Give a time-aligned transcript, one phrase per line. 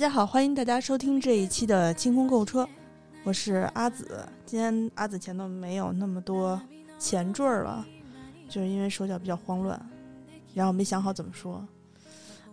[0.00, 2.66] 大家好，欢迎大家收听这一期的清空购物车，
[3.22, 4.26] 我是阿紫。
[4.46, 6.58] 今天阿紫前头没有那么多
[6.98, 7.86] 前缀了，
[8.48, 9.78] 就是因为手脚比较慌乱，
[10.54, 11.62] 然后没想好怎么说。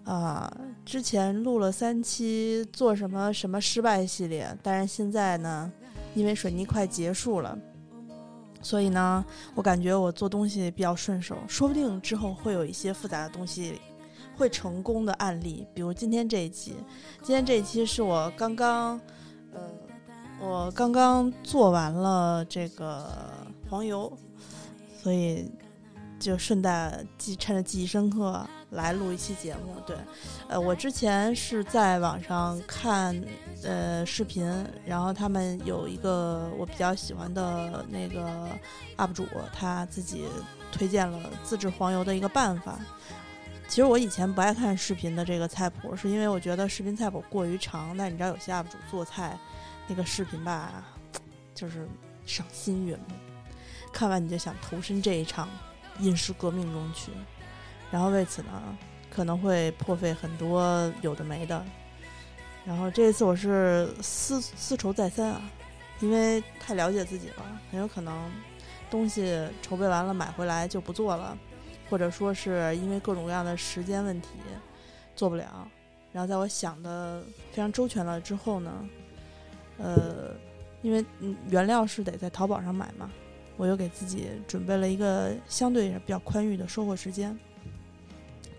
[0.03, 5.71] 啊，之前录了三期做什么什么失败系列，但是现在呢，
[6.15, 7.57] 因为水泥快结束了，
[8.61, 9.23] 所以呢，
[9.55, 13.79] 我感觉我做东西比较顺手，说不定之后会有一些复杂的东西。
[14.37, 16.75] 会成功的案例，比如今天这一期，
[17.23, 19.01] 今天这一期是我刚刚，
[19.51, 19.61] 呃，
[20.39, 23.09] 我刚刚做完了这个
[23.67, 24.15] 黄油，
[25.01, 25.51] 所以
[26.19, 29.75] 就顺带记趁着记忆深刻来录一期节目。
[29.87, 29.95] 对，
[30.47, 33.19] 呃，我之前是在网上看
[33.63, 34.47] 呃视频，
[34.85, 38.49] 然后他们有一个我比较喜欢的那个
[38.97, 40.25] UP 主，他自己
[40.71, 42.79] 推荐了自制黄油的一个办法。
[43.67, 47.95] 其实我以前不爱看视频的这个菜谱，是因为我觉得视频菜谱过于长。
[47.97, 49.37] 但你知道有些 UP 主做菜，
[49.87, 50.83] 那个视频吧，
[51.53, 51.87] 就是
[52.25, 53.03] 赏心悦目，
[53.91, 55.49] 看完你就想投身这一场
[55.99, 57.11] 饮食革命中去。
[57.91, 58.77] 然后为此呢，
[59.11, 61.63] 可能会破费很多有的没的。
[62.65, 65.41] 然后这一次我是思思愁再三啊，
[65.99, 68.31] 因为太了解自己了，很有可能
[68.89, 71.37] 东西筹备完了买回来就不做了。
[71.89, 74.29] 或者说是因为各种各样的时间问题
[75.15, 75.67] 做不了，
[76.11, 78.89] 然后在我想的非常周全了之后呢，
[79.77, 80.31] 呃，
[80.81, 81.03] 因为
[81.49, 83.09] 原料是得在淘宝上买嘛，
[83.55, 87.37] 我又给自己准备了一个相对比较宽裕的收货时间。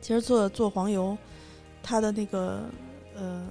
[0.00, 1.17] 其实做做黄油，
[1.83, 2.62] 它的那个
[3.15, 3.47] 呃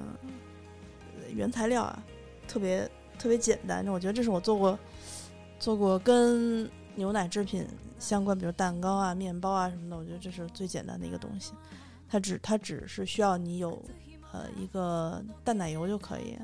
[1.34, 2.04] 原材料啊，
[2.48, 2.90] 特别
[3.20, 4.80] 特别简单，我觉得这是我做过
[5.60, 7.66] 做过跟牛奶制品。
[8.00, 11.54] 相关，比如蛋糕啊、面包啊什么的，我觉得这是最简单的一个东西。
[12.08, 13.72] 它只它只是需要你有
[14.32, 16.38] 呃一个淡奶油就可以，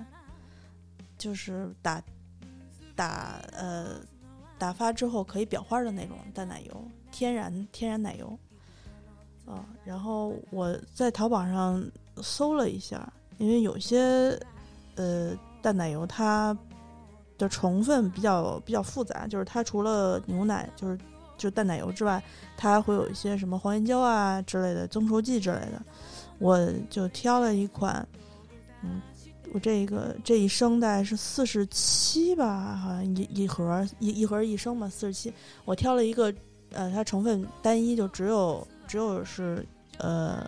[1.16, 2.02] 就是打
[2.96, 4.00] 打呃
[4.58, 8.36] 打发之后可以裱花的那种淡奶油，天然天然奶油。
[9.46, 11.86] 啊，然后我在淘宝上
[12.18, 14.36] 搜了一下，因为有些
[14.96, 16.58] 呃淡奶油它
[17.38, 20.98] 的成分比较比较复杂，就是它除了牛奶就是。
[21.36, 22.24] 就淡奶油之外，
[22.56, 25.82] 它还会有一些什么黄岩胶啊之类的增稠剂之类的。
[26.38, 26.58] 我
[26.92, 28.08] 就挑了一款，
[28.84, 29.02] 嗯，
[29.52, 35.34] 我这个这一升大概是四十七吧，好像一一盒一一盒一升嘛，四十七。
[35.66, 36.34] 我挑了一个，
[36.72, 39.66] 呃，它成分单一，就只有只有是
[39.98, 40.48] 呃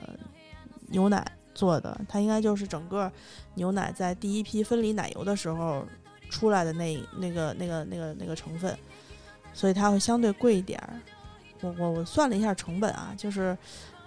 [0.88, 3.12] 牛奶做的，它应该就是整个
[3.56, 5.84] 牛奶在第一批分离奶油的时候
[6.36, 8.78] 出来的那那个那个那个那个成分。
[9.54, 11.00] 所以它会相对贵一点儿，
[11.62, 13.58] 我我我算了一下成本啊，就是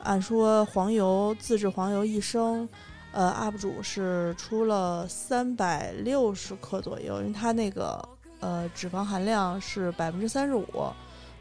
[0.03, 2.69] 按说黄油自制黄油一升，
[3.13, 8.07] 呃，UP 主是出了三百六十克左右，因为它那个
[8.41, 10.67] 呃脂肪含量是百分之三十五，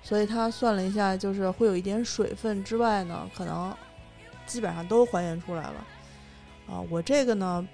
[0.01, 3.75] 所以他算了一下，就是会有一点水分之外呢，可能
[4.45, 5.85] 基本上都还原出来了。
[6.69, 7.67] 啊，我这个呢，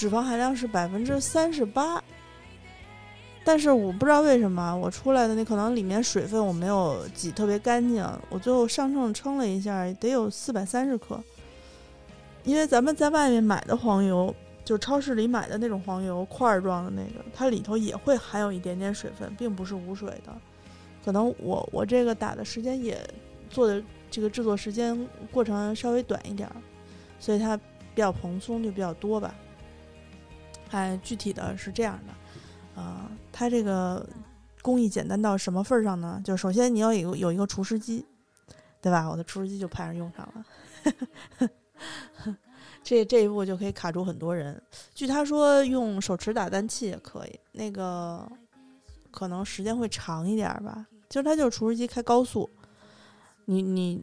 [0.00, 2.02] 脂肪含量是百分之三十八。
[3.44, 11.22] 但是我不知道为什么我出来的那可能里面水分我没有挤特别干净，我最后上秤称了一下，得有四百三十克。
[12.44, 14.34] 因为咱们在外面买的黄油，
[14.64, 20.34] 就超市里买的那种黄油块状的那个，它里头也会含有一点点水分，并不是无水的。
[21.04, 22.98] 可能我我这个打的时间也
[23.50, 26.48] 做的这个制作时间过程稍微短一点，
[27.18, 27.54] 所以它
[27.94, 29.34] 比较蓬松就比较多吧。
[30.70, 32.80] 哎，具体的是这样的。
[32.80, 34.06] 啊，它这个
[34.62, 36.20] 工艺简单到什么份儿上呢？
[36.24, 38.06] 就首先你要有有一个除湿机，
[38.80, 39.06] 对吧？
[39.10, 41.50] 我的除湿机就派上用场了。
[42.82, 44.60] 这这一步就可以卡住很多人。
[44.94, 48.26] 据他说，用手持打蛋器也可以，那个
[49.10, 50.86] 可能时间会长一点吧。
[51.10, 52.48] 其实它就是除湿机开高速，
[53.44, 54.02] 你你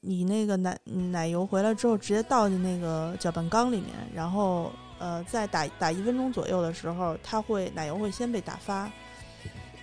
[0.00, 4.70] 你那个奶奶油回来之后，直接倒进那个搅拌缸里面，然后。
[5.02, 8.84] 呃，在打打一分钟左右的时候，它会奶油会先被打发。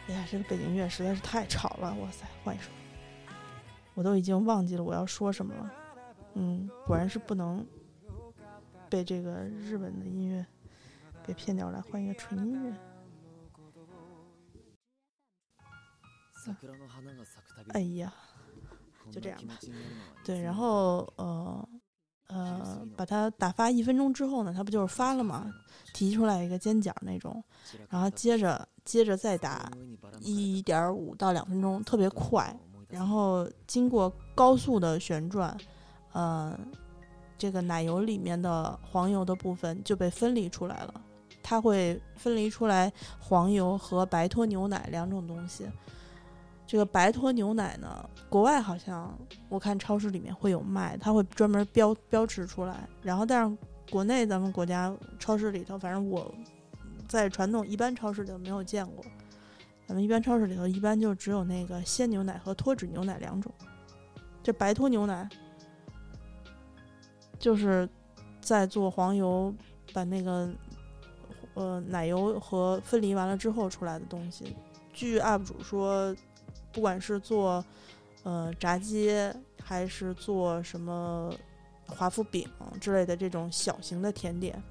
[0.08, 1.94] 哎呀，这个背景音乐实在是太吵了！
[1.96, 2.72] 哇塞，换一首。
[3.96, 5.74] 我都已经忘记了我要说什么了。
[6.36, 7.68] 嗯，果然是不能
[8.90, 10.46] 被这个日本的音乐
[11.22, 11.82] 给骗掉了。
[11.82, 12.74] 换一个纯音乐。
[17.74, 18.14] 哎呀，
[19.12, 19.60] 就这样吧。
[20.24, 21.68] 对，然后呃。
[22.30, 25.52] 呃，把它打发一分钟之后呢，它不就是发了吗？
[25.94, 27.44] 提出来一个尖角那种，
[27.90, 29.72] 然后接着接着再打
[30.20, 32.56] 一点五到两分钟，特别快。
[32.88, 35.56] 然后经过高速的旋转，
[36.12, 36.58] 呃，
[37.38, 41.02] 这个奶油里面的黄油的部分就被分离出来了，
[41.42, 45.66] 它会分离出来黄油和白脱牛奶两种东西。
[46.70, 49.18] 这个白脱牛奶呢，国外好像
[49.50, 52.88] 我看超市里面会有卖，它会专门标标识出来。
[53.02, 53.58] 然后，但是
[53.90, 56.32] 国内咱们国家超市里头，反正我
[57.08, 59.04] 在传统一般超市里头没有见过。
[59.88, 63.52] 咱们一般超市里头一般就只有那个鲜牛奶和脱脂牛奶两种。
[64.44, 65.28] 这白脱牛奶
[67.40, 67.90] 就是
[68.42, 69.52] 在做黄油，
[69.92, 70.48] 把那个
[71.56, 74.56] 呃奶油和分离完了之后出来的东西。
[74.94, 76.16] 据 UP 主说。
[76.72, 77.64] 不管是做，
[78.24, 79.12] 呃，炸鸡
[79.64, 81.34] 还是做什么
[81.88, 82.48] 华夫饼
[82.80, 84.62] 之类的这种小型的甜点，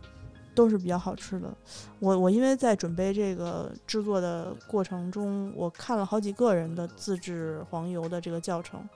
[0.54, 1.52] 都是比较好吃的。
[1.98, 8.88] 我我因为在准备这个制作的过程中，我看了好几个人的自制黄油的这个教程，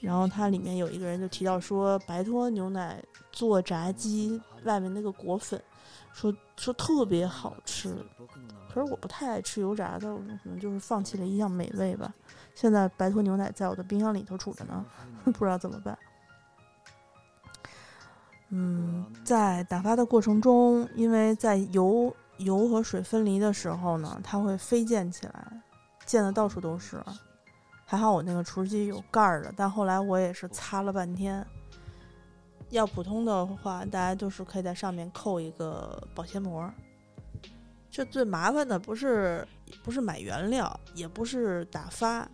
[0.00, 5.62] 然后它里面有一个人就提到说，白脱牛奶做炸鸡外面那个裹粉，
[6.12, 7.94] 说说特别好吃。
[8.72, 12.12] 可是我不太爱吃油炸的，我可能就是放弃了一项美味吧。
[12.54, 14.84] 现在白脱牛奶在我的冰箱里头储着呢，
[15.24, 15.98] 不知道怎么办。
[18.50, 25.62] 嗯，在打发的过程中，因为在油油和水分离的时候呢，它会飞溅起来，
[26.04, 27.02] 溅的到处都是。
[27.86, 31.44] 还好我那个厨师机有盖儿的，但后来我也是擦了半天。
[32.70, 36.70] 要普通的话，大家都是可以在上面扣一个保鲜膜。
[37.90, 39.46] 这最麻烦的不是
[39.84, 42.26] 不是买原料，也不是打发。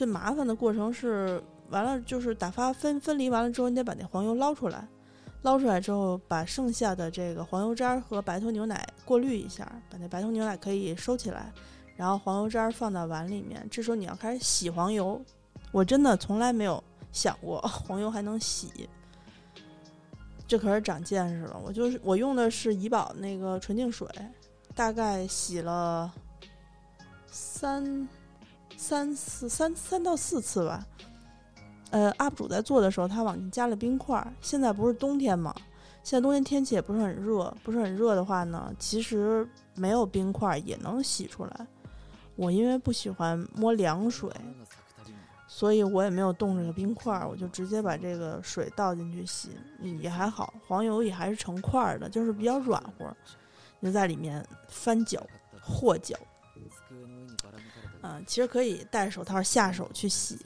[0.00, 4.88] 最麻烦的过程是，完了就是打发分分离完了之后，你得把那黄油捞出来，
[5.42, 11.52] 捞出来之后，把剩下的这个黄油渣和白头牛奶过滤一下，把那白头牛奶可以收起来，
[11.96, 13.68] 然后黄油渣放到碗里面。
[13.70, 15.20] 这时候你要开始洗黄油，
[15.70, 16.82] 我真的从来没有
[17.12, 18.88] 想过 黄油还能洗，
[20.46, 21.60] 这可是长见识了。
[21.62, 24.08] 我就是我用的是怡宝那个纯净水，
[24.74, 26.10] 大概洗了
[27.26, 28.08] 三。
[28.80, 30.82] 三次三三到四次吧，
[31.90, 34.26] 呃，UP 主在做的时候，他往进加了冰块。
[34.40, 35.54] 现在不是冬天吗？
[36.02, 41.66] 现在冬天天气也不是很热，不是很热的话呢，其实没有冰块也能洗出来。
[42.36, 44.30] 我因为不喜欢摸凉水，
[45.46, 49.50] 所以我也没有冻这个冰块，我就直接把这个水倒进去洗，
[50.00, 53.14] 也还好，黄油也还是成块的，就是比较软和，
[53.82, 55.22] 就在里面翻搅
[55.60, 56.16] 和搅。
[58.02, 60.38] 嗯，其实可以戴手套下手去洗，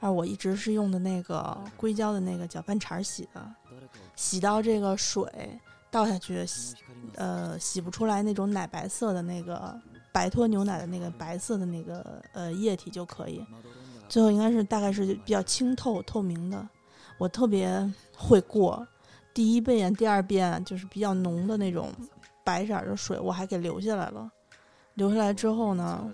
[0.00, 3.54] 而我一直是用的那个硅胶的那个搅拌铲洗的，
[4.14, 5.26] 洗到这个水
[5.90, 6.74] 倒下去，洗
[7.14, 9.78] 呃洗不出来那种奶白色的那个
[10.12, 13.44] 白脱牛奶的那个白色的那个呃液体就可以，
[14.08, 16.68] 最后应该是大概是比较清透透明的，
[17.16, 17.68] 我特别
[18.16, 18.86] 会过，
[19.32, 21.90] 第一遍第二遍就是比较浓的那种
[22.44, 24.30] 白色的水我还给留下来了，
[24.96, 26.12] 留下来之后呢。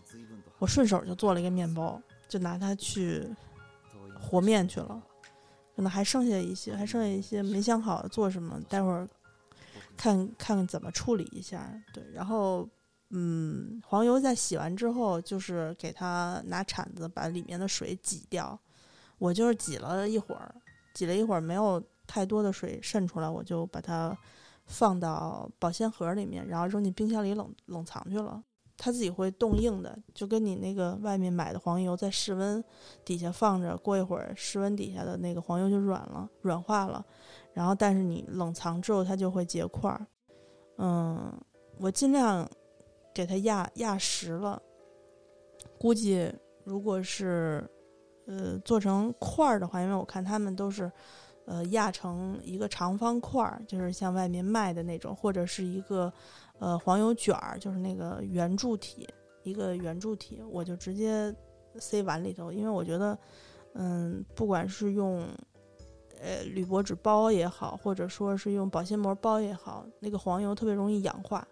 [0.59, 3.27] 我顺手就做了一个面包，就拿它去
[4.15, 5.03] 和面去了，
[5.75, 9.09] 可能还剩下一些，还剩下一些没想好做什么，待会儿
[9.97, 11.69] 看看怎么处理一下。
[11.93, 12.69] 对，然后
[13.11, 18.57] 嗯，黄油在洗完之后，就是给它拿铲子把里面的水挤掉。
[19.19, 20.55] 我就是挤了一会儿，
[20.95, 24.17] 挤了一会儿没有太多的水渗出来，我就把它
[24.67, 28.41] 放到保鲜盒里面，然后扔进冰箱里冷冷藏去了。
[28.77, 32.63] 它自己会冻硬的，就跟你那个外面买的黄油在室温
[33.05, 37.05] 底下放着，过一会儿室温底下的那个黄油就软了、软化了。
[37.53, 40.07] 然后，但是你冷藏之后，它就会结块儿。
[40.79, 41.33] 嗯，
[41.79, 42.49] 我尽量
[43.15, 44.61] 给它压压实了。
[45.79, 46.33] 估计
[46.65, 47.65] 如果是
[48.27, 50.91] 呃做成块儿的话，因为我看他们都是
[51.45, 56.13] 呃压成一个长方块儿，就是像外面卖的那种，或者是一个。
[56.59, 59.09] 呃，黄油卷儿就是那个圆柱体，
[59.43, 61.35] 一个圆柱体，我就直接
[61.77, 63.19] 塞碗里头，因为我觉得，
[63.75, 65.27] 嗯，不管是用
[66.21, 71.45] 呃铝箔纸包也好，或者说是用保鲜膜包也好，那个黄油特别容易氧化，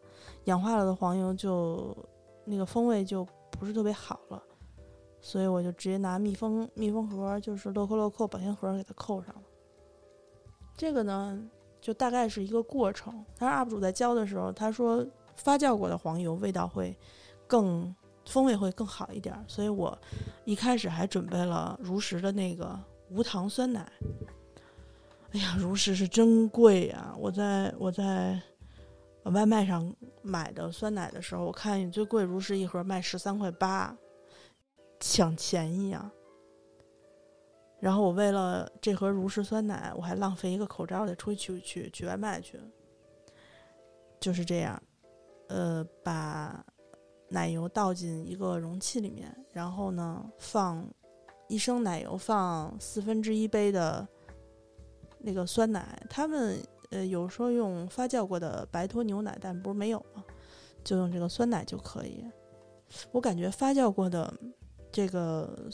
[0.44, 1.96] 氧化了的黄油就
[2.44, 4.40] 那个风味就不是特别好了，
[5.20, 9.42] 所以我就直接拿密封密封盒，就是乐扣乐扣保鲜盒给它扣上了。
[10.76, 11.50] 这个呢。
[11.80, 13.24] 就大概是一个过程。
[13.38, 15.06] 但是 UP 主在教的时候，他说
[15.36, 16.96] 发酵过的黄油味道会
[17.46, 17.94] 更
[18.26, 19.96] 风味会更好一点，所以我
[20.44, 22.78] 一开始还准备了如实的那个
[23.10, 23.90] 无糖酸奶。
[25.32, 27.14] 哎呀，如实是真贵呀！
[27.16, 28.40] 我在我在
[29.24, 33.96] 外卖上买的酸奶的时候，我看最贵如实一盒卖十三块八，
[34.98, 36.10] 抢钱一样。
[37.80, 42.60] 然后我为了这盒如是酸奶，我还浪费一个口罩得出去取取取外卖去。
[44.20, 44.80] 就是这样，
[45.48, 46.62] 呃，把
[47.30, 50.86] 奶油倒进一个容器里面，然后呢放
[51.48, 54.06] 一升奶油，放四分之一杯的
[55.18, 55.98] 那个酸奶。
[56.10, 60.22] 他们呃有时候用发酵过的白脱牛奶，但不是没有吗？
[60.84, 62.22] 就用这个酸奶就可以。
[63.10, 64.30] 我感觉发酵过的
[64.92, 65.66] 这个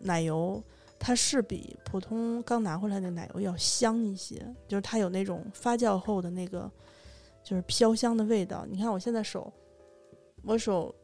[0.00, 0.62] 奶油。
[0.98, 4.36] 它是比普通刚拿回来的奶油要香一些，
[4.66, 6.70] 就是它有那种发酵后的那个，
[7.44, 8.66] 就是飘香的味道。
[8.68, 9.52] 你看我现在手，
[10.42, 10.94] 我手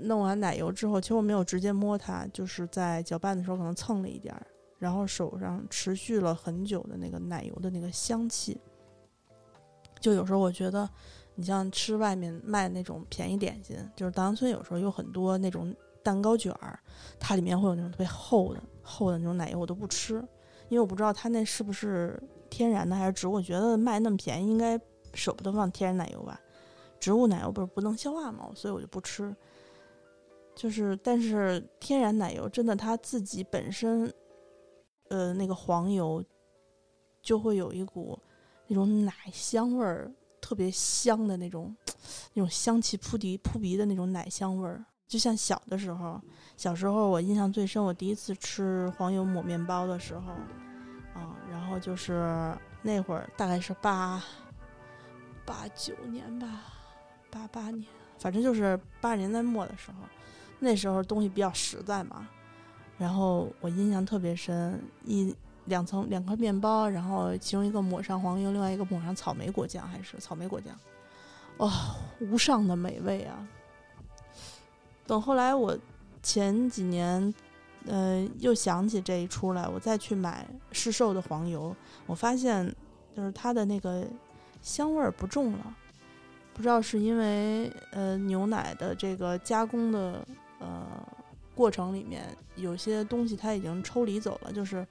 [0.00, 4.46] 弄完奶油之后，其实我没有直接摸它，就是在搅拌的时候可能蹭了一点儿，
[4.78, 8.60] 然后手上持续了很久的那个奶油的那个香气。
[9.98, 10.88] 就有时候我觉得，
[11.34, 15.74] 你像吃外面卖那种便宜点心，就是稻香村有时候有很多那种
[16.06, 16.78] 蛋糕卷儿，
[17.18, 18.62] 它里面会有那种特别厚的。
[18.80, 20.14] 厚的那种奶油我都不吃，
[20.68, 23.32] 因为我不知道它那是不是天然的还是植物。
[23.32, 24.80] 我觉得卖那么便宜，应该
[25.12, 26.40] 舍不得放天然奶油吧？
[27.00, 28.48] 植物奶油不是不能消化吗？
[28.54, 29.34] 所以我就不吃。
[30.54, 34.08] 就是，但是天然奶油真的它自己本身，
[35.08, 36.22] 呃，那个黄油
[37.20, 38.16] 就会有一股
[38.68, 40.10] 那种奶香味儿，
[40.40, 41.76] 特别香的那种，
[42.34, 44.84] 那种香气扑鼻扑鼻的那种奶香味儿。
[45.08, 46.20] 就像小的时候，
[46.56, 50.32] 小时候我印象最深，我第一次吃黄油抹面包的时候，
[51.14, 54.22] 啊，然后就是那会儿大概是八
[55.44, 56.62] 八九年吧，
[57.30, 57.86] 八八年，
[58.18, 59.98] 反正就是八十年代末的时候，
[60.58, 62.26] 那时候东西比较实在嘛，
[62.98, 65.32] 然后我印象特别深，一
[65.66, 70.74] 两层两块面包，然后其中一个抹上黄油，另外一个抹上草莓果酱，还是草莓果酱，
[71.58, 71.70] 哇，
[72.20, 73.46] 无上的美味啊！
[75.06, 75.78] 等后来我
[76.22, 77.32] 前几年，
[77.86, 81.74] 呃，又想起这一出来，我再去买市售的黄油，
[82.06, 82.74] 我发现
[83.14, 84.04] 就是它的那个
[84.60, 85.76] 香味儿不重了，
[86.52, 90.26] 不知道是因为呃牛奶的这个加工的
[90.58, 90.84] 呃
[91.54, 92.24] 过程里面
[92.56, 94.84] 有些东西它已经抽离走了，就是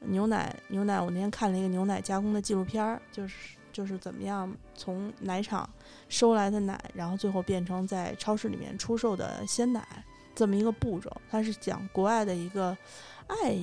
[0.00, 3.56] 牛奶牛奶，我那天看了一个牛奶加工的纪录片儿，就是。
[3.72, 5.68] 就是怎么样从奶厂
[6.08, 9.86] 收来的奶，然后最后变成在超市里面出售的鲜奶，
[10.34, 11.10] 这么一个步骤。
[11.30, 12.76] 它是讲国外的一个
[13.26, 13.56] 爱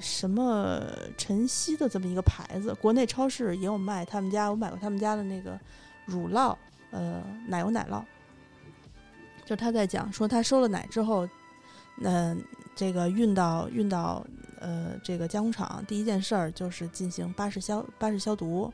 [0.00, 0.82] 什么
[1.16, 4.04] 晨曦的这么一个牌子，国内超市也有卖。
[4.04, 5.58] 他们家我买过他们家的那个
[6.04, 6.56] 乳酪，
[6.90, 8.02] 呃，奶油奶酪。
[9.44, 11.28] 就他在讲说，他收了奶之后，
[12.02, 12.42] 嗯，
[12.74, 14.24] 这个运到运到
[14.60, 18.72] 呃这个加工厂，第一件事儿就是进行巴氏消巴氏消毒。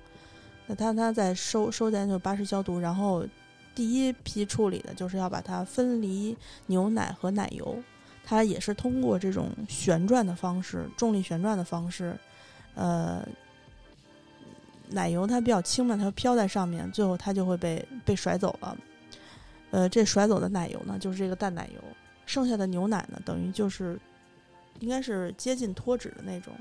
[0.68, 3.26] 那他他在收收在就巴氏消毒，然后
[3.74, 7.76] 第一批处理的就是要把它分离牛奶和奶油，
[8.22, 12.14] 它也是通过这种旋转的方式，重力旋转的方式，
[12.74, 13.26] 呃，
[14.90, 18.76] 奶油它比较轻嘛，它飘在上面，最后它就会被被甩走了。
[19.70, 21.80] 呃，这甩走的奶油呢，就是这个淡奶油，
[22.26, 23.98] 剩下的牛奶呢，等于就是
[24.80, 26.52] 应该是接近脱脂的那种。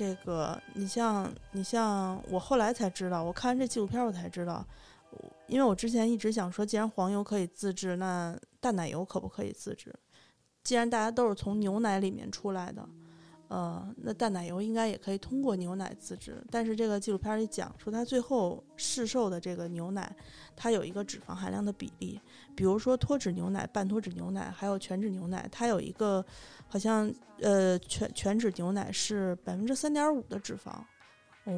[0.00, 4.66] 这个，你像你像我后来才知道，我看完这纪录片我才知道，
[5.46, 9.94] 因为我之前一直想说，既然黄油可以自制，那淡奶油可不可以自制？
[10.64, 12.88] 既然大家都是从牛奶里面出来的。
[13.50, 20.14] 呃，那淡奶油应该也可以通过牛奶自制，但是这个纪录片里讲说，它最后市售的这个牛奶，
[20.54, 22.20] 它有一个脂肪含量的比例，
[22.54, 26.24] 比如说脱脂牛奶、半脱脂牛奶，还有全脂牛奶，它有一个
[26.68, 30.72] 好像呃全全脂牛奶是百分之三点五的脂肪，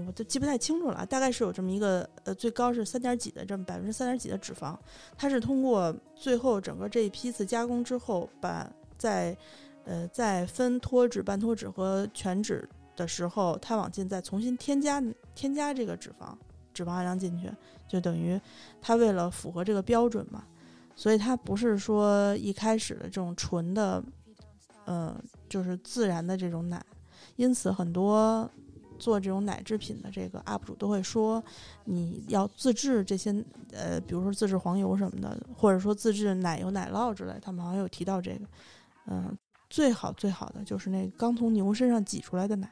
[0.06, 4.74] 我都记不太清楚了，大概是有这么一个呃最高是三点几的这么百分之三点几的脂肪，
[5.18, 9.36] 它是通过最后整个这一批次加工之后，把在
[9.84, 15.02] 呃，在分脱脂、半脱脂和全脂的时候，它往进再重新添加
[15.34, 16.34] 添加这个脂肪
[16.72, 17.50] 脂肪含量进去，
[17.88, 18.40] 就等于
[18.80, 20.44] 它为了符合这个标准嘛，
[20.94, 24.02] 所以它不是说一开始的这种纯的，
[24.84, 26.84] 呃，就是自然的这种奶。
[27.36, 28.48] 因此，很多
[28.98, 31.42] 做这种奶制品的这个 UP 主都会说，
[31.84, 33.32] 你要自制这些，
[33.72, 38.46] 呃，比如说自制黄油什么的，或者说自制奶油、奶酪之类，他们好像有提到这个，
[39.06, 39.36] 嗯。
[39.72, 42.70] 最好最好的就是那刚从牛身上挤出来的奶，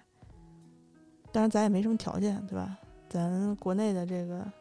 [1.33, 2.77] 当然咱也没什么条件，对吧？
[3.09, 4.53] 咱国内的这个，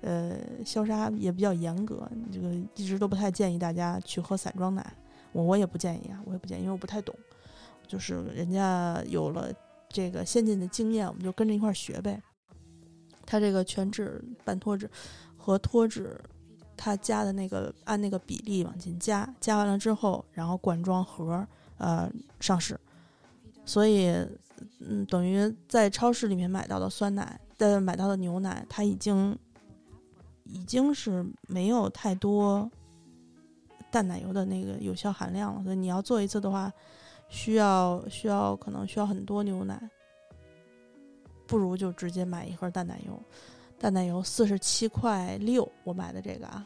[0.00, 4.94] 呃，消杀也比较严格，这个一直都不太建议大家去喝散装奶。
[5.32, 7.14] 我我也不建议啊，我也不建议，因为我不太懂。
[7.86, 9.52] 就是人家有了
[9.90, 12.18] 这个先进的经验，我们就跟着一块儿学呗。
[13.26, 14.90] 它这个全脂、半脱脂
[15.36, 16.18] 和脱脂。
[16.84, 21.46] 他加的那个按那个比例往进加，加完了之后，然后管装盒
[21.78, 22.10] 呃
[22.40, 22.76] 上市，
[23.64, 24.08] 所以
[24.80, 29.38] 嗯，等于在超市里面买到的酸奶，的买到的牛奶，它已经
[30.42, 32.68] 已经是没有太多
[33.92, 35.62] 淡奶油的那个有效含量了。
[35.62, 36.72] 所以你要做一次的话，
[37.28, 39.80] 需要需要可能需要很多牛奶，
[41.46, 43.22] 不如就直接买一盒淡奶油。
[43.78, 46.64] 淡奶油四十七块六，我买的这个啊，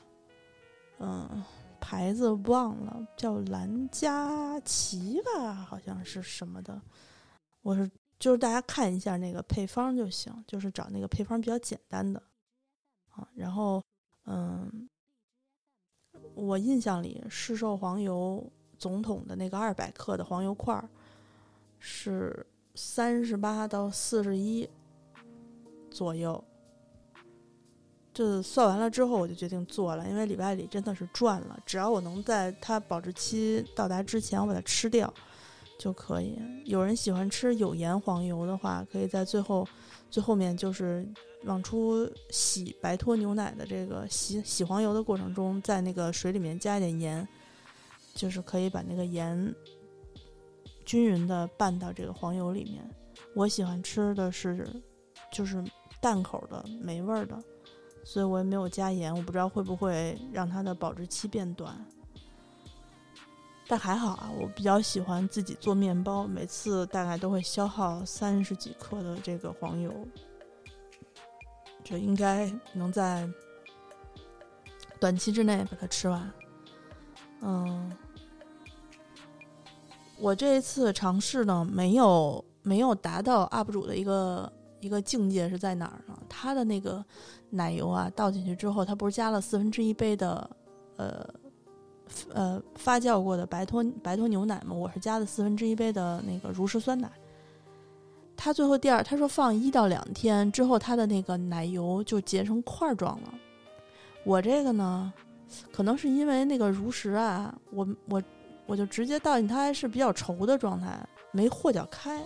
[0.98, 1.44] 嗯，
[1.80, 6.80] 牌子忘了，叫兰佳琪吧，好像是什么的。
[7.62, 12.22] 我是就是大家看一下那个配方就行，就是找那个配方比较简单的
[13.10, 13.28] 啊。
[13.34, 13.82] 然后，
[14.24, 14.88] 嗯，
[16.34, 20.88] 我印象里市售黄油总统的那个二百克的黄油块儿
[21.78, 24.68] 是三十八到四十一
[25.90, 26.42] 左右。
[28.16, 31.61] 就算完了之后，我就决定做了，因为礼拜里真的是赚了。
[31.66, 35.12] 只要我能在它保质期到达之前，我把它吃掉
[35.78, 36.38] 就可以。
[36.64, 39.68] 有人喜欢吃有盐黄油的话，可以在最后
[40.11, 41.06] 最后面就是
[41.44, 47.28] 往出洗白脱牛奶的这个洗洗黄油的过程中，在那个水里面加一点盐，
[48.14, 49.54] 就是可以把那个盐
[50.87, 52.82] 均匀的拌到这个黄油里面。
[53.35, 54.66] 我喜欢吃的是
[55.30, 55.62] 就是
[56.00, 57.38] 淡口的没味儿的。
[58.08, 61.76] 所以我也没有加盐，我不知道会不会让它的保质期变短。
[63.66, 69.92] 但还好啊，我比较喜欢自己做面包，每次大概都会消耗三十几克的这个黄油，
[71.82, 73.28] 就应该能在
[75.00, 76.33] 短期之内把它吃完。
[77.40, 77.92] 嗯，
[80.16, 84.50] 我这一次尝试呢，没有没有达到 UP 主的一个。
[84.87, 86.16] 一个境界是在哪儿呢？
[86.29, 87.05] 它的那个
[87.51, 90.49] 奶油啊，倒进去之后，它不是加了四分之一杯的，
[90.96, 91.29] 呃，
[92.33, 94.75] 呃发酵过的白脱白脱牛奶吗？
[94.75, 97.11] 我是加的四分之一杯的那个如实酸奶。
[98.37, 103.35] 它最后第二，他说放一到两天之后，它的那个奶油就结成块状了。
[104.25, 105.12] 我这个呢，
[105.72, 108.22] 可能是因为那个如实啊，我我
[108.66, 112.22] 我就直接倒进它还是比较稠的状态，没和搅开。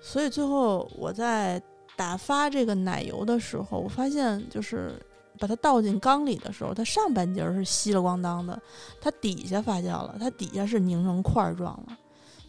[0.00, 1.60] 所以最后我在
[1.96, 4.94] 打发这个奶油的时候，我发现就是
[5.38, 8.60] 把它倒进缸里的时候，它上半截是稀了咣当的，
[9.00, 11.98] 它底下发酵了，它底下是凝成块状了，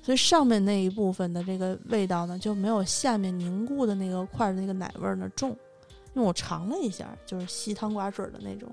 [0.03, 5.49] 所以上面那一部分的这个味道呢，就没有下面凝固的那个块的那个奶味儿呢重。
[6.13, 8.69] 因为我尝了一下，就是稀汤寡水的那种，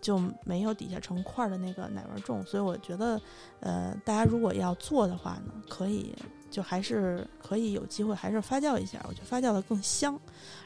[0.00, 2.44] 就没有底下成块的那个奶味重。
[2.44, 3.20] 所以我觉得，
[3.60, 6.14] 呃，大家如果要做的话呢，可以。
[6.56, 8.98] 就还是可以有机会，还是发酵一下。
[9.06, 10.18] 我觉得发酵的更香，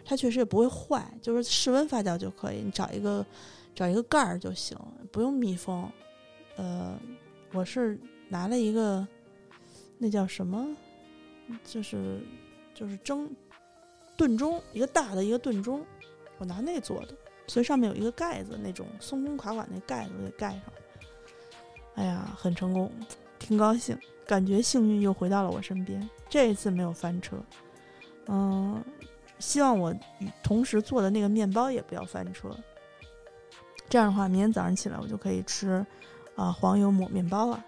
[0.04, 2.62] 它确实也不会坏，就是室温发酵就可以。
[2.62, 3.26] 你找一个
[3.74, 4.78] 找一个盖儿就行，
[5.10, 5.90] 不用密封。
[6.54, 6.96] 呃，
[7.52, 7.98] 我是
[8.28, 9.04] 拿了一个
[9.98, 10.64] 那叫什么，
[11.64, 12.20] 就是
[12.72, 13.28] 就是蒸
[14.16, 15.80] 炖盅，一个大的一个炖盅，
[16.38, 17.08] 我拿那做的，
[17.48, 20.62] 所以上面有一个盖子，那种松松垮垮那盖子给盖上。
[21.96, 22.92] 哎呀，很成功，
[23.40, 23.98] 挺高兴。
[24.30, 27.36] 感觉幸运又回到了我身边，这一次没有翻车。
[28.28, 28.80] 嗯，
[29.40, 29.92] 希望我
[30.40, 32.48] 同时做的那个面包也不要翻车。
[33.88, 35.84] 这样的话，明天早上起来我就可以吃
[36.36, 37.64] 啊黄油抹面包了。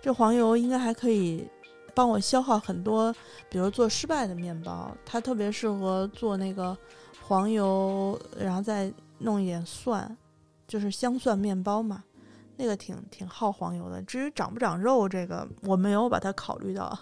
[0.00, 1.46] 这黄油应该还可以
[1.94, 3.14] 帮我消耗很多，
[3.50, 6.74] 比如做失败的面包，它特别适合做那个
[7.20, 10.16] 黄油，然后再弄一点蒜，
[10.66, 12.02] 就是香蒜面包嘛。
[12.62, 14.00] 那个挺挺耗黄油的。
[14.02, 16.96] 至于长不长肉，这个我没有把它考虑到，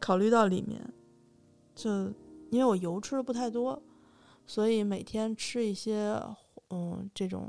[0.00, 0.84] 考虑到里面。
[1.76, 1.88] 就
[2.50, 3.80] 因为我油吃的不太多，
[4.44, 6.20] 所以每天吃一些
[6.70, 7.48] 嗯这种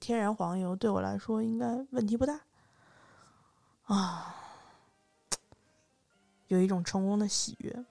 [0.00, 2.40] 天然黄油，对我来说应该问题不大。
[3.82, 4.34] 啊，
[6.48, 7.84] 有一种成功的喜悦。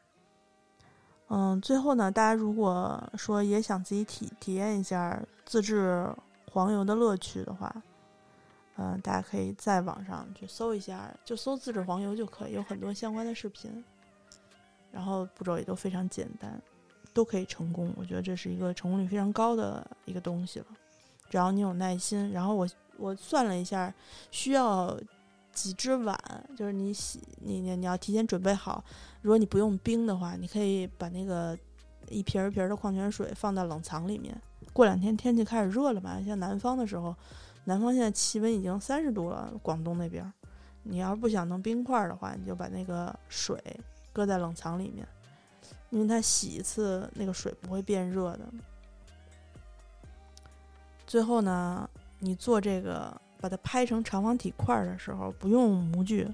[1.27, 6.11] 嗯，最后呢，大家如果说也想自己体体验一下自制
[6.51, 7.71] 黄油的乐趣的话。
[8.77, 13.83] 嗯，大家可以在网上去搜一下，就搜自制黄油就可以，有很多相关的视频，
[14.91, 16.59] 然后步骤也都非常简单，
[17.13, 17.93] 都可以成功。
[17.97, 20.65] 我觉得这是一个成功率非常高的一个东西了。
[21.29, 23.93] 只要你有耐心，然后我我算了一下，
[24.31, 24.97] 需要
[25.51, 26.17] 几只碗，
[26.55, 28.83] 就是你洗你你你要提前准备好。
[29.21, 31.55] 如果你不用冰的话，你可以把那个
[32.07, 34.35] 一瓶一瓶的矿泉水放到冷藏里面。
[34.73, 37.13] 过两天天气开始热了嘛，像南方的时候。
[37.63, 40.33] 南方现在气温已经三十度了，广东那边，
[40.83, 43.61] 你要是不想弄冰块的话，你就把那个水
[44.11, 45.07] 搁在冷藏里面，
[45.91, 48.41] 因为它洗一次那个水不会变热的。
[51.05, 51.87] 最后呢，
[52.19, 56.27] 你做这个把它拍成长方体块的时候，不用模具，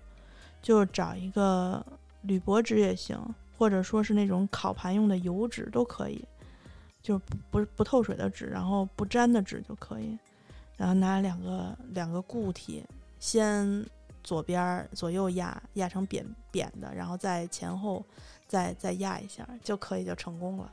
[0.62, 1.86] 就找一个
[2.22, 3.20] 铝箔纸也行，
[3.58, 6.24] 或者说是那种烤盘用的油纸都可以，
[7.02, 10.18] 就不不不透水的纸，然后不粘的纸就可以。
[10.78, 12.86] 然后拿两个两个固体，
[13.20, 13.86] 先
[14.24, 18.06] 左边左右压压成扁扁的，然后再前后
[18.48, 20.72] 再再压一下就可以，就成功了。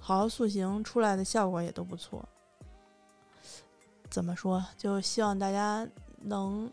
[0.00, 2.26] 好好塑形出来的效果也都不错。
[4.08, 4.64] 怎么说？
[4.78, 5.86] 就希望大家
[6.22, 6.70] 能，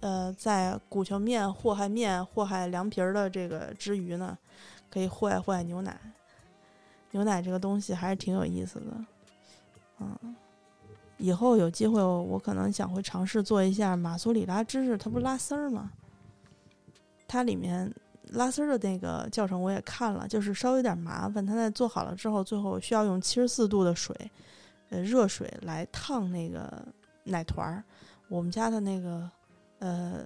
[0.00, 4.36] 呃，在鼓球面祸害面祸害凉皮儿的这个之余呢，
[4.90, 6.00] 可以祸害祸害牛奶。
[7.10, 9.04] 牛奶这个东西还是挺有意思的，
[10.00, 10.36] 嗯。
[11.22, 15.92] 以后有机会，我可能想会尝试做一下马苏里拉芝士，它不是拉丝儿吗？
[17.28, 17.88] 它里面
[18.30, 21.46] 拉丝儿的那个教程我也看了，就是稍微有点麻烦。
[21.46, 24.16] 它在做好了之后，最后需要用七十四度的水，
[24.90, 26.84] 呃，热水来烫那个
[27.22, 27.84] 奶团儿。
[28.28, 29.30] 我们家的那个
[29.78, 30.24] 呃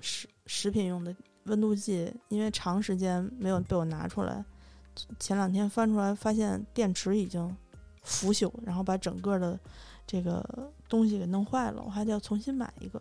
[0.00, 4.42] 食食品用的温度计，因为长时间没有被我拿出来，
[5.18, 7.54] 前两天翻出来发现电池已经
[8.02, 9.60] 腐朽，然后把整个的。
[10.10, 10.44] 这个
[10.88, 13.00] 东西给弄坏了，我还得要重新买一个，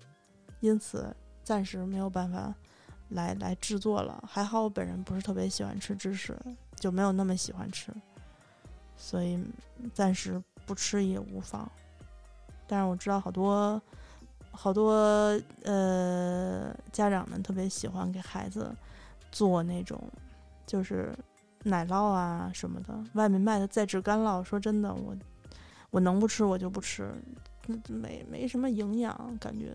[0.59, 1.11] 因此
[1.43, 2.53] 暂时没有办法
[3.09, 4.23] 来来制作了。
[4.27, 6.37] 还好我本人不是特别喜欢吃芝士，
[6.75, 7.91] 就没有那么喜欢吃，
[8.95, 9.43] 所以
[9.91, 11.67] 暂时不吃也无妨。
[12.67, 13.81] 但是我知道好多
[14.51, 14.93] 好多
[15.63, 18.71] 呃家长们特别喜欢给孩子
[19.31, 19.99] 做那种
[20.67, 21.11] 就是
[21.63, 25.17] 奶酪啊什么的，外面卖的再制干酪，说真的我。
[25.91, 27.11] 我能不吃我就不吃，
[27.87, 29.73] 没没什么营养，感觉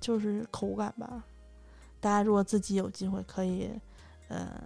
[0.00, 1.22] 就是口感吧。
[2.00, 3.70] 大家如果自己有机会可以，
[4.28, 4.60] 呃，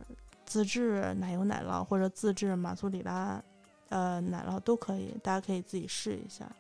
[0.47, 3.43] 自制奶油奶酪或者自制马苏里拉，
[3.91, 6.51] 呃，奶酪都可以，大家可以自己试一下。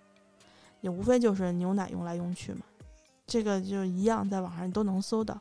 [0.82, 2.60] 也无非就是牛奶用来用去嘛，
[3.26, 5.40] 这个就一样，在网上都能搜到。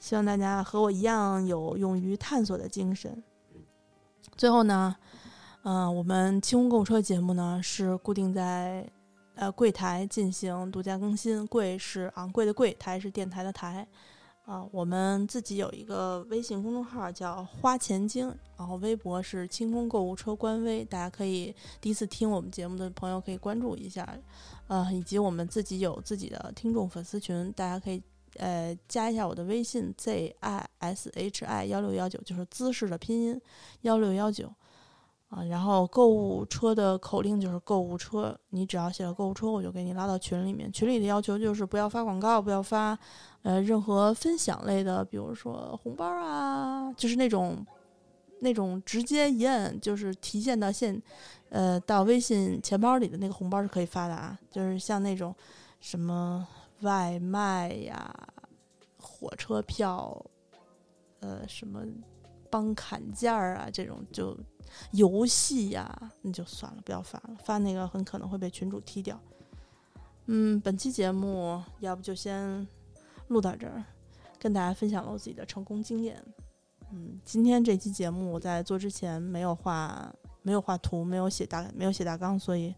[0.00, 3.22] 希望大家和我一样有勇于探索的精神。
[4.36, 4.96] 最后呢。
[5.64, 8.84] 嗯，我们清空购物车节目呢是固定在
[9.36, 13.86] 呃柜台进行独家更新，柜是昂贵的柜，台是电台的台。
[14.44, 18.26] 啊，我们自己有一个微信公众号叫花钱精，
[18.58, 24.18] 然后微博是清空购物车官微，大家可以第一次听我们节目的朋友可以关注一下。
[24.66, 28.02] 呃，以及我们自己有自己的听众粉丝群，大家可以
[28.38, 33.40] 呃加一下我的微信 z i s h i 幺六幺九，就是姿势的拼音
[33.82, 34.52] 幺六幺九。
[35.34, 40.70] 啊，然后购物车的口令就是购物车，你只要写了购物车，我就给你拉到群里面。
[40.70, 42.98] 群里的要求就是不要发广告，不要发，
[43.40, 47.64] 呃，任何分享类的，比如说红包啊，就是那种，
[48.40, 51.02] 那种直接一摁就是提现到现，
[51.48, 54.38] 呃，到微信钱包里的那个红包是可以发的啊。
[54.50, 55.34] 就是像那种
[55.80, 56.46] 什么
[56.82, 58.14] 外卖呀、
[58.98, 60.22] 火车票，
[61.20, 61.80] 呃，什么
[62.52, 64.38] 帮砍价啊这种就。
[64.92, 69.20] 游戏呀，那就算了，不要发了，发那个很可能会被群主踢掉。
[70.26, 72.66] 嗯，本期节目要不就先
[73.28, 73.84] 录到这儿，
[74.38, 76.24] 跟大家分享了我自己的成功经验。
[76.90, 80.10] 嗯，今天这期节目我在做之前没有画，
[80.40, 82.74] 没有画图，没有写大，没有写大纲，所以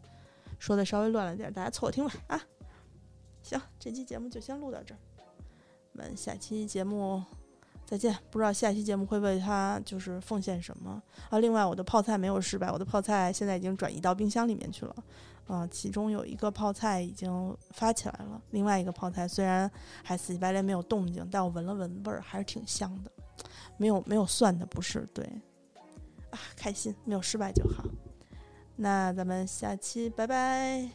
[0.58, 2.12] 说的稍微乱了点，大家凑合听吧。
[2.26, 2.42] 啊，
[3.40, 4.98] 行，这期节目就先录到这儿，
[5.92, 7.22] 我们下期节目。
[7.86, 11.38] 再见，不知道下期节目会为他就是奉献什么啊？
[11.38, 14.96] 另外，我的泡菜没有失败，我的泡菜现在已经转移到冰箱里面去了。
[15.46, 19.70] 啊，其中有一个泡菜已经发起来了，另外一个泡菜虽然
[20.02, 23.10] 还死乞白赖没有动静，但我闻了闻味儿还是挺香的，
[23.76, 25.22] 没有没有蒜的不是对
[26.30, 27.84] 啊，开心没有失败就好。
[28.74, 30.88] 那咱们下期拜拜。